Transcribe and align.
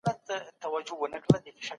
مینشانه 0.03 1.61